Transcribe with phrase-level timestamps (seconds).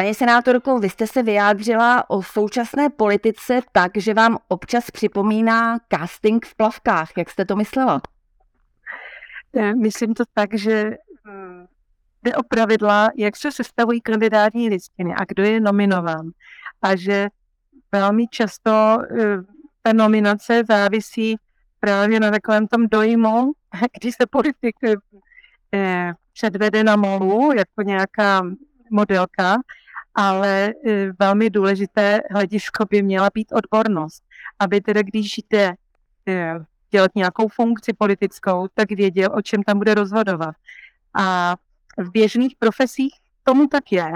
[0.00, 6.46] Paní senátorko, vy jste se vyjádřila o současné politice tak, že vám občas připomíná casting
[6.46, 7.10] v plavkách.
[7.18, 8.00] Jak jste to myslela?
[9.82, 10.96] Myslím to tak, že
[11.26, 11.66] hm,
[12.22, 16.30] jde o pravidla, jak se sestavují kandidátní listiny a kdo je nominován.
[16.82, 17.28] A že
[17.92, 19.36] velmi často eh,
[19.82, 21.36] ta nominace závisí
[21.80, 23.52] právě na takovém tom dojmu,
[24.00, 24.76] když se politik
[25.74, 28.42] eh, předvede na molu jako nějaká
[28.90, 29.56] modelka,
[30.20, 34.22] ale eh, velmi důležité hledisko by měla být odbornost,
[34.58, 35.74] aby teda když jde
[36.90, 40.54] dělat nějakou funkci politickou, tak věděl, o čem tam bude rozhodovat.
[41.14, 41.56] A
[41.98, 44.12] v běžných profesích tomu tak je.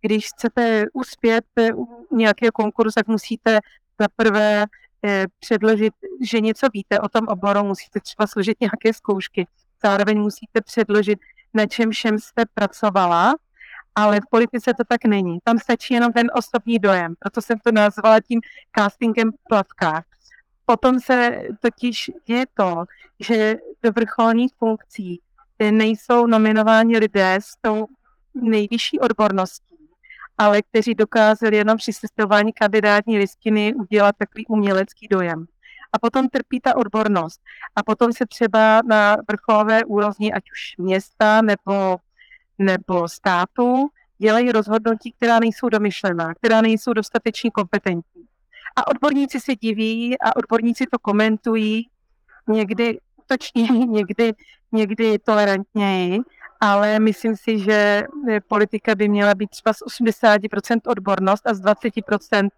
[0.00, 3.60] Když chcete uspět u nějakého konkursu, tak musíte
[4.00, 4.64] zaprvé
[5.04, 9.46] eh, předložit, že něco víte o tom oboru, musíte třeba složit nějaké zkoušky.
[9.82, 11.18] Zároveň musíte předložit,
[11.54, 13.34] na čem všem jste pracovala,
[13.96, 15.38] ale v politice to tak není.
[15.44, 17.14] Tam stačí jenom ten osobní dojem.
[17.18, 18.40] Proto jsem to nazvala tím
[18.78, 20.04] castingem v plavkách.
[20.66, 22.84] Potom se totiž je to,
[23.20, 25.20] že do vrcholních funkcí
[25.70, 27.86] nejsou nominováni lidé s tou
[28.34, 29.76] nejvyšší odborností,
[30.38, 35.46] ale kteří dokázali jenom při sestavování kandidátní listiny udělat takový umělecký dojem.
[35.92, 37.40] A potom trpí ta odbornost.
[37.76, 41.98] A potom se třeba na vrcholové úrovni, ať už města nebo,
[42.58, 48.24] nebo státu, dělají rozhodnutí, která nejsou domyšlená, která nejsou dostatečně kompetentní.
[48.76, 51.88] A odborníci se diví a odborníci to komentují,
[52.48, 54.32] někdy útočně, někdy,
[54.72, 56.20] někdy tolerantněji,
[56.60, 58.04] ale myslím si, že
[58.48, 62.48] politika by měla být třeba z 80% odbornost a z 20%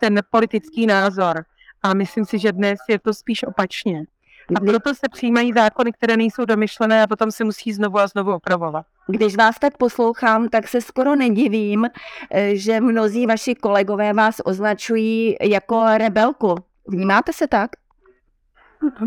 [0.00, 1.44] ten politický názor.
[1.82, 4.04] A myslím si, že dnes je to spíš opačně.
[4.56, 8.34] A proto se přijímají zákony, které nejsou domyšlené a potom se musí znovu a znovu
[8.34, 8.86] opravovat.
[9.06, 11.86] Když vás tak poslouchám, tak se skoro nedivím,
[12.30, 16.54] eh, že mnozí vaši kolegové vás označují jako rebelku.
[16.88, 17.70] Vnímáte se tak?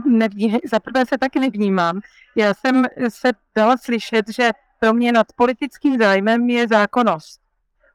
[0.06, 2.02] Nevní, zaprvé se taky nevnímám.
[2.36, 7.42] Já jsem se dala slyšet, že pro mě nad politickým zájmem je zákonnost.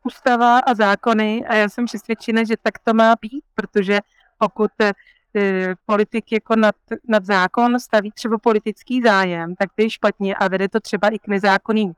[0.04, 4.00] Ústava a zákony a já jsem přesvědčena, že tak to má být, protože
[4.38, 4.92] pokud E,
[5.86, 6.74] politik jako nad,
[7.08, 11.18] nad zákon staví třeba politický zájem, tak to je špatně a vede to třeba i
[11.18, 11.92] k nezákonným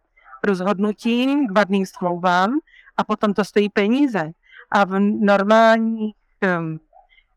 [0.44, 2.58] rozhodnutím, k vadným smlouvám
[2.96, 4.30] a potom to stojí peníze.
[4.70, 6.14] A v normálních,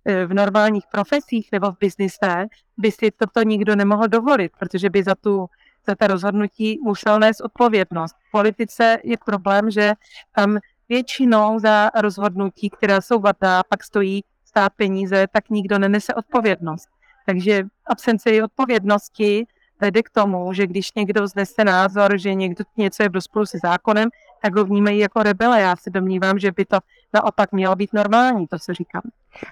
[0.06, 2.46] e, v normálních profesích nebo v biznise
[2.78, 5.46] by si toto nikdo nemohl dovolit, protože by za, tu,
[5.88, 8.16] za ta rozhodnutí musel nést odpovědnost.
[8.28, 9.94] V politice je problém, že
[10.36, 10.58] tam
[10.90, 16.90] většinou za rozhodnutí, která jsou vadná, pak stojí stát peníze, tak nikdo nenese odpovědnost.
[17.26, 19.46] Takže absence odpovědnosti
[19.82, 23.58] vede k tomu, že když někdo znese názor, že někdo něco je v rozporu se
[23.64, 24.10] zákonem,
[24.42, 25.62] tak ho vnímají jako rebele.
[25.62, 26.78] Já se domnívám, že by to
[27.14, 29.02] naopak mělo být normální, to se říkám.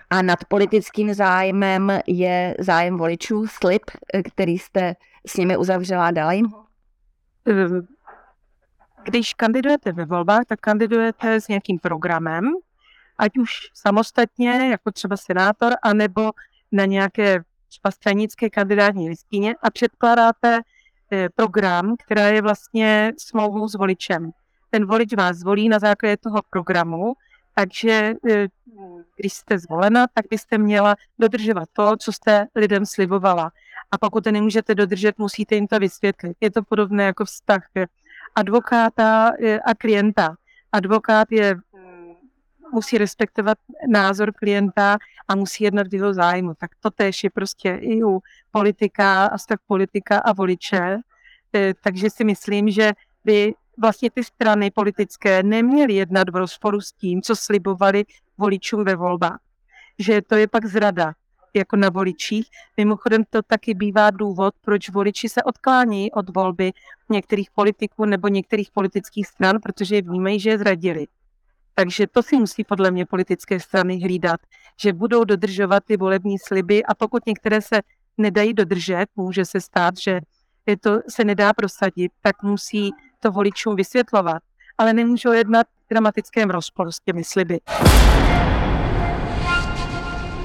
[0.10, 3.82] A nad politickým zájmem je zájem voličů, slib,
[4.34, 4.96] který jste
[5.28, 6.46] s nimi uzavřela, dala jim
[7.46, 7.88] ehm,
[9.04, 12.44] Když kandidujete ve volbách, tak kandidujete s nějakým programem,
[13.22, 16.32] ať už samostatně, jako třeba senátor, anebo
[16.72, 20.60] na nějaké třeba stranické kandidátní listině a předkládáte
[21.12, 24.32] eh, program, která je vlastně smlouvou s voličem.
[24.70, 27.14] Ten volič vás zvolí na základě toho programu,
[27.56, 28.48] takže eh,
[29.16, 33.52] když jste zvolena, tak byste měla dodržovat to, co jste lidem slibovala.
[33.92, 36.38] A pokud to nemůžete dodržet, musíte jim to vysvětlit.
[36.42, 37.64] Je to podobné jako vztah
[38.36, 40.36] advokáta eh, a klienta.
[40.72, 41.56] Advokát je
[42.72, 43.58] musí respektovat
[43.88, 44.98] názor klienta
[45.28, 46.54] a musí jednat v jeho zájmu.
[46.54, 48.20] Tak to tež je prostě i u
[48.52, 50.98] politika a vztah politika a voliče.
[51.56, 52.92] E, takže si myslím, že
[53.26, 58.04] by vlastně ty strany politické neměly jednat v rozporu s tím, co slibovali
[58.38, 59.40] voličům ve volbách.
[60.00, 61.14] Že to je pak zrada
[61.54, 62.48] jako na voličích.
[62.78, 66.72] Mimochodem to taky bývá důvod, proč voliči se odklání od volby
[67.10, 71.08] některých politiků nebo některých politických stran, protože vnímají, že je zradili.
[71.74, 74.40] Takže to si musí podle mě politické strany hlídat,
[74.82, 77.82] že budou dodržovat ty volební sliby a pokud některé se
[78.18, 80.20] nedají dodržet, může se stát, že
[80.80, 84.42] to se nedá prosadit, tak musí to voličům vysvětlovat,
[84.78, 87.60] ale nemůžou jednat v dramatickém rozporu s těmi sliby.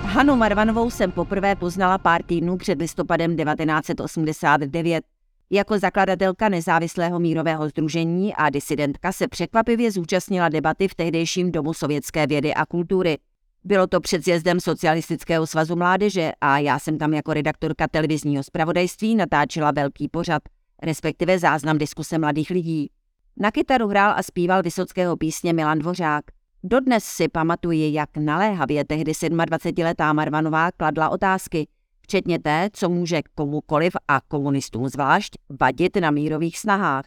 [0.02, 5.04] Hanu Marvanovou jsem poprvé poznala pár týdnů před listopadem 1989.
[5.50, 12.26] Jako zakladatelka nezávislého mírového združení a disidentka se překvapivě zúčastnila debaty v tehdejším Domu sovětské
[12.26, 13.18] vědy a kultury.
[13.64, 19.14] Bylo to před zjezdem Socialistického svazu mládeže a já jsem tam jako redaktorka televizního zpravodajství
[19.14, 20.42] natáčela velký pořad,
[20.82, 22.90] respektive záznam diskuse mladých lidí.
[23.36, 26.24] Na kytaru hrál a zpíval vysockého písně Milan Dvořák.
[26.64, 31.68] Dodnes si pamatuji, jak naléhavě tehdy 27-letá Marvanová kladla otázky,
[32.06, 37.04] včetně té, co může komukoliv a komunistům zvlášť vadit na mírových snahách.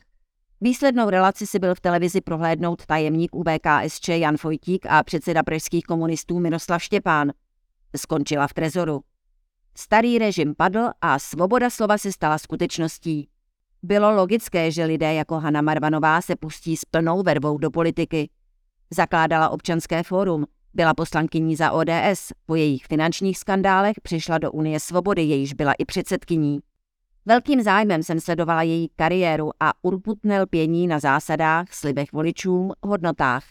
[0.62, 6.40] Výslednou relaci si byl v televizi prohlédnout tajemník UBKSČ Jan Fojtík a předseda pražských komunistů
[6.40, 7.32] Miroslav Štěpán.
[7.96, 9.02] Skončila v trezoru.
[9.78, 13.30] Starý režim padl a svoboda slova se stala skutečností.
[13.84, 18.30] Bylo logické, že lidé jako Hanna Marvanová se pustí s plnou vervou do politiky.
[18.94, 20.46] Zakládala občanské fórum,
[20.80, 25.86] byla poslankyní za ODS, po jejich finančních skandálech přišla do Unie svobody, jejíž byla i
[25.86, 26.60] předsedkyní.
[27.26, 33.44] Velkým zájmem jsem sledovala její kariéru a urputné lpění na zásadách, slibech voličům, hodnotách.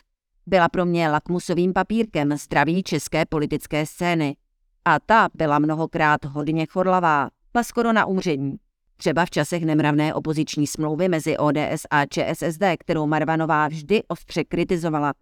[0.46, 4.36] Byla pro mě lakmusovým papírkem zdraví české politické scény.
[4.84, 8.56] A ta byla mnohokrát hodně chorlavá, pa skoro na umření.
[8.96, 15.12] Třeba v časech nemravné opoziční smlouvy mezi ODS a ČSSD, kterou Marvanová vždy ostře kritizovala.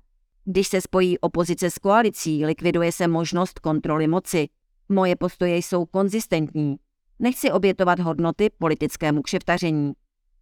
[0.49, 4.49] Když se spojí opozice s koalicí, likviduje se možnost kontroly moci.
[4.89, 6.77] Moje postoje jsou konzistentní.
[7.19, 9.93] Nechci obětovat hodnoty politickému kšeftaření,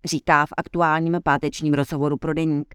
[0.04, 2.74] říká v aktuálním pátečním rozhovoru pro deník.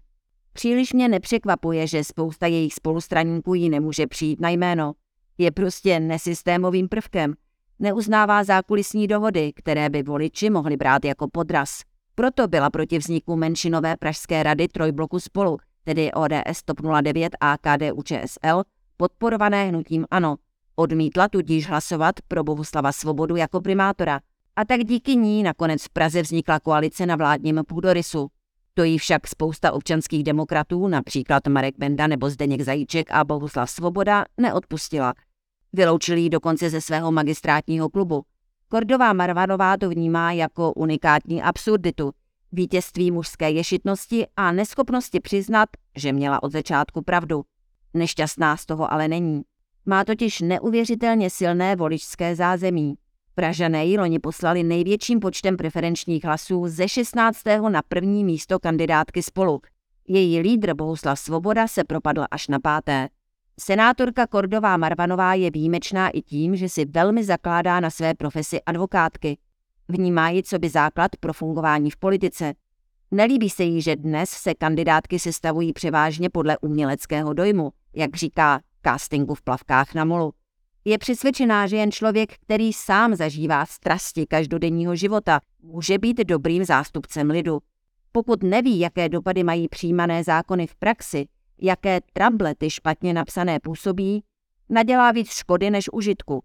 [0.52, 4.92] Příliš mě nepřekvapuje, že spousta jejich spolustraníků ji nemůže přijít na jméno.
[5.38, 7.34] Je prostě nesystémovým prvkem.
[7.78, 11.80] Neuznává zákulisní dohody, které by voliči mohli brát jako podraz.
[12.14, 18.02] Proto byla proti vzniku menšinové pražské rady trojbloku spolu, tedy ODS TOP 09 a KDU
[18.02, 18.62] ČSL,
[18.96, 20.36] podporované hnutím ANO,
[20.80, 24.20] Odmítla tudíž hlasovat pro Bohuslava Svobodu jako primátora.
[24.56, 28.28] A tak díky ní nakonec v Praze vznikla koalice na vládním půdorysu.
[28.74, 34.24] To jí však spousta občanských demokratů, například Marek Benda nebo Zdeněk Zajíček a Bohuslav Svoboda,
[34.38, 35.14] neodpustila.
[35.72, 38.22] Vyloučili ji dokonce ze svého magistrátního klubu.
[38.68, 42.12] Kordová Marvanová to vnímá jako unikátní absurditu,
[42.52, 47.42] vítězství mužské ješitnosti a neschopnosti přiznat, že měla od začátku pravdu.
[47.94, 49.42] Nešťastná z toho ale není.
[49.86, 52.94] Má totiž neuvěřitelně silné voličské zázemí.
[53.34, 57.38] Pražané ji loni poslali největším počtem preferenčních hlasů ze 16.
[57.68, 59.60] na první místo kandidátky spolu.
[60.08, 63.08] Její lídr Bohuslav Svoboda se propadl až na páté.
[63.60, 69.38] Senátorka Kordová Marvanová je výjimečná i tím, že si velmi zakládá na své profesi advokátky.
[69.90, 72.54] Vnímá ji co by základ pro fungování v politice.
[73.10, 79.34] Nelíbí se jí, že dnes se kandidátky sestavují převážně podle uměleckého dojmu, jak říká castingu
[79.34, 80.32] v plavkách na molu.
[80.84, 87.30] Je přesvědčená, že jen člověk, který sám zažívá strasti každodenního života, může být dobrým zástupcem
[87.30, 87.58] lidu.
[88.12, 91.26] Pokud neví, jaké dopady mají přijímané zákony v praxi,
[91.58, 94.24] jaké trable ty špatně napsané působí,
[94.68, 96.42] nadělá víc škody než užitku.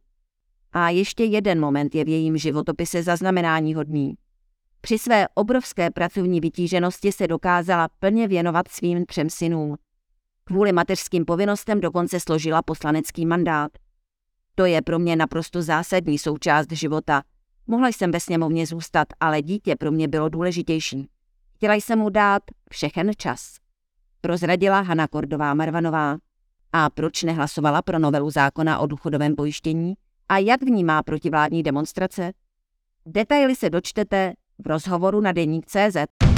[0.77, 4.15] A ještě jeden moment je v jejím životopise zaznamenání hodný.
[4.81, 9.75] Při své obrovské pracovní vytíženosti se dokázala plně věnovat svým třem synům.
[10.43, 13.71] Kvůli mateřským povinnostem dokonce složila poslanecký mandát.
[14.55, 17.23] To je pro mě naprosto zásadní součást života.
[17.67, 21.09] Mohla jsem ve sněmovně zůstat, ale dítě pro mě bylo důležitější.
[21.55, 23.55] Chtěla jsem mu dát všechen čas.
[24.21, 26.17] Prozradila Hana Kordová Marvanová.
[26.73, 29.95] A proč nehlasovala pro novelu zákona o důchodovém pojištění?
[30.29, 32.31] A jak vnímá protivládní demonstrace?
[33.05, 36.34] Detaily se dočtete v rozhovoru na deník CZ.